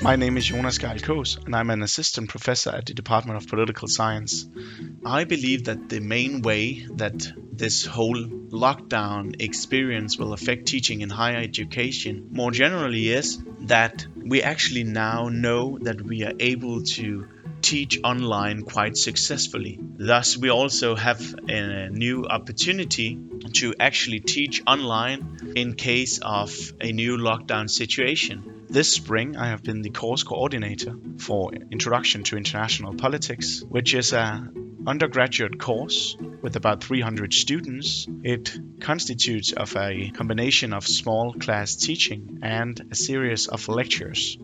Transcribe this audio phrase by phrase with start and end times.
[0.00, 3.88] My name is Jonas Kos, and I'm an assistant professor at the Department of Political
[3.88, 4.48] Science.
[5.04, 11.10] I believe that the main way that this whole lockdown experience will affect teaching in
[11.10, 17.26] higher education more generally is that we actually now know that we are able to
[17.60, 19.80] teach online quite successfully.
[19.80, 23.18] Thus, we also have a new opportunity
[23.54, 28.57] to actually teach online in case of a new lockdown situation.
[28.70, 34.12] This spring, I have been the course coordinator for Introduction to International Politics, which is
[34.12, 34.46] a
[34.86, 38.06] undergraduate course with about 300 students.
[38.22, 44.36] It constitutes of a combination of small class teaching and a series of lectures.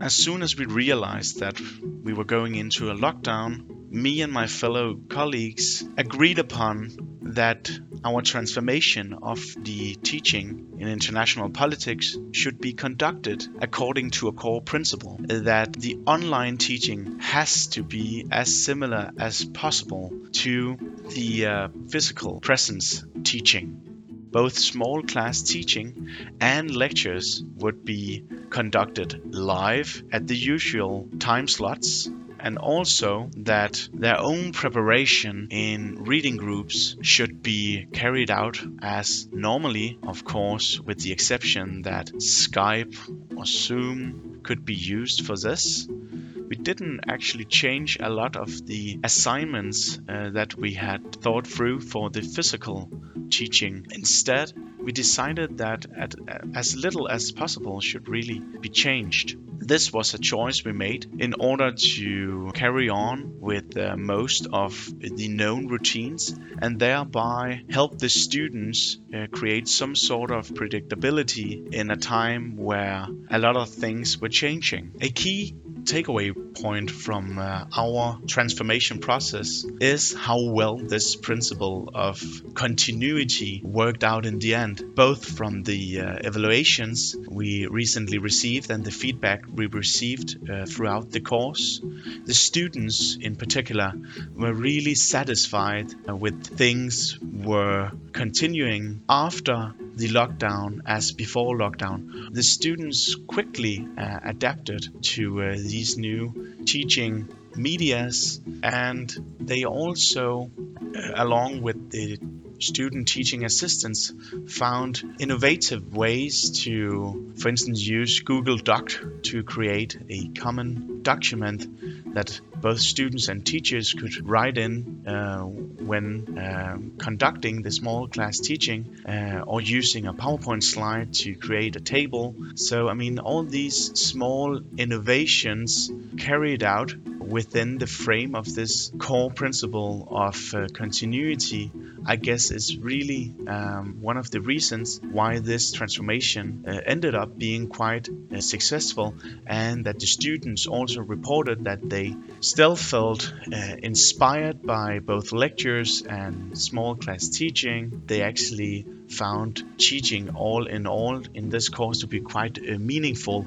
[0.00, 1.60] As soon as we realized that
[2.02, 7.70] we were going into a lockdown, me and my fellow colleagues agreed upon that
[8.06, 14.62] our transformation of the teaching in international politics should be conducted according to a core
[14.62, 20.76] principle that the online teaching has to be as similar as possible to
[21.16, 23.82] the uh, physical presence teaching.
[24.30, 32.08] Both small class teaching and lectures would be conducted live at the usual time slots
[32.40, 39.98] and also that their own preparation in reading groups should be carried out as normally,
[40.02, 42.96] of course, with the exception that Skype
[43.36, 45.88] or Zoom could be used for this.
[45.88, 51.80] We didn't actually change a lot of the assignments uh, that we had thought through
[51.80, 52.88] for the physical
[53.30, 53.86] teaching.
[53.90, 54.52] Instead,
[54.86, 56.14] we decided that at,
[56.54, 59.36] as little as possible should really be changed.
[59.58, 64.72] This was a choice we made in order to carry on with uh, most of
[65.00, 71.90] the known routines and thereby help the students uh, create some sort of predictability in
[71.90, 74.92] a time where a lot of things were changing.
[75.00, 82.20] A key takeaway point from uh, our transformation process is how well this principle of
[82.54, 88.84] continuity worked out in the end, both from the uh, evaluations we recently received and
[88.84, 91.80] the feedback we received uh, throughout the course.
[92.24, 93.92] The students, in particular,
[94.34, 102.32] were really satisfied uh, with things were continuing after the lockdown as before lockdown.
[102.32, 110.50] The students quickly uh, adapted to uh, these new teaching medias and they also
[110.94, 112.18] uh, along with the
[112.58, 114.12] student teaching assistants
[114.48, 118.90] found innovative ways to for instance use google doc
[119.22, 126.38] to create a common document that both students and teachers could write in uh, when
[126.38, 131.80] uh, conducting the small class teaching uh, or using a PowerPoint slide to create a
[131.80, 132.34] table.
[132.54, 136.94] So, I mean, all these small innovations carried out
[137.26, 141.70] within the frame of this core principle of uh, continuity,
[142.04, 147.36] I guess is really um, one of the reasons why this transformation uh, ended up
[147.36, 149.14] being quite uh, successful,
[149.46, 156.02] and that the students also reported that they still felt uh, inspired by both lectures
[156.02, 158.02] and small class teaching.
[158.06, 163.46] They actually found teaching all in all in this course to be quite uh, meaningful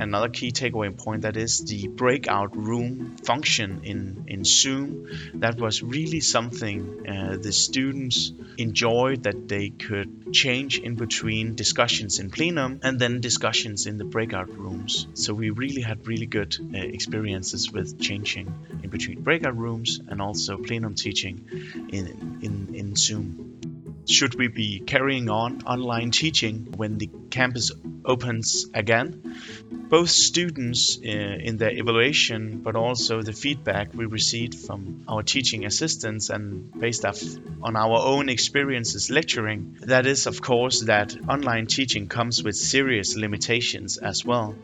[0.00, 5.08] another key takeaway point that is the breakout room function in, in Zoom.
[5.34, 12.18] That was really something uh, the students enjoyed that they could change in between discussions
[12.18, 15.06] in plenum and then discussions in the breakout rooms.
[15.14, 18.52] So we really had really good uh, experiences with changing
[18.82, 21.44] in between breakout rooms and also plenum teaching
[21.92, 23.69] in, in, in Zoom.
[24.10, 27.72] Should we be carrying on online teaching when the campus
[28.04, 29.36] opens again?
[29.88, 35.64] Both students uh, in their evaluation, but also the feedback we received from our teaching
[35.64, 42.06] assistants and based on our own experiences lecturing, that is, of course, that online teaching
[42.06, 44.54] comes with serious limitations as well.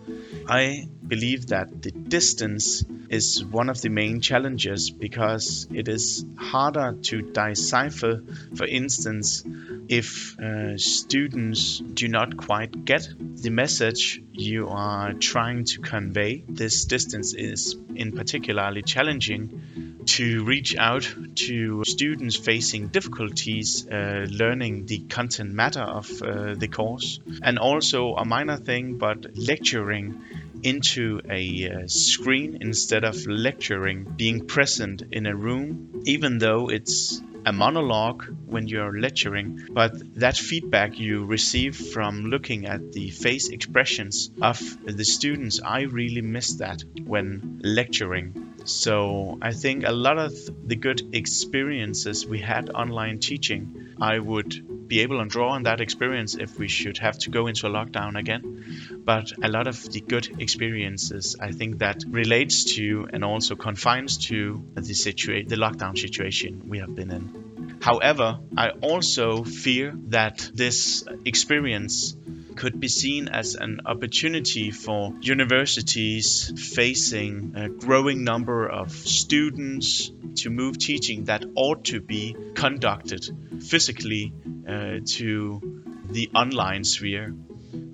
[0.49, 6.97] I believe that the distance is one of the main challenges because it is harder
[7.03, 8.23] to decipher,
[8.55, 9.45] for instance,
[9.89, 16.45] if uh, students do not quite get the message you are trying to convey.
[16.49, 24.87] This distance is in particularly challenging to reach out to students facing difficulties uh, learning
[24.87, 27.21] the content matter of uh, the course.
[27.43, 30.23] And also a minor thing, but lecturing
[30.63, 37.21] into a uh, screen instead of lecturing, being present in a room, even though it's
[37.47, 43.49] a monologue when you're lecturing, but that feedback you receive from looking at the face
[43.49, 48.55] expressions of the students, I really miss that when lecturing.
[48.65, 50.35] So I think a lot of
[50.67, 55.81] the good experiences we had online teaching, I would be able to draw on that
[55.81, 59.01] experience if we should have to go into a lockdown again.
[59.05, 64.19] But a lot of the good experiences, I think that relates to and also confines
[64.29, 67.36] to the situa- the lockdown situation we have been in.
[67.81, 72.17] However, I also fear that this experience
[72.57, 80.51] could be seen as an opportunity for universities facing a growing number of students to
[80.51, 83.29] move teaching that ought to be conducted
[83.61, 84.33] physically
[84.67, 87.35] uh, to the online sphere.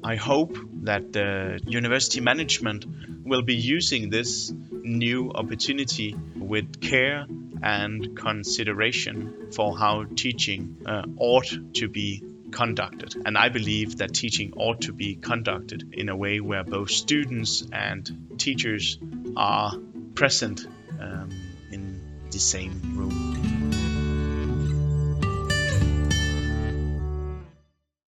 [0.04, 2.84] I hope that the university management
[3.24, 7.26] will be using this new opportunity with care
[7.62, 13.14] and consideration for how teaching uh, ought to be conducted.
[13.24, 17.64] And I believe that teaching ought to be conducted in a way where both students
[17.72, 18.98] and teachers
[19.36, 19.72] are
[20.14, 20.66] present
[21.00, 21.30] um,
[21.70, 22.00] in
[22.30, 23.61] the same room.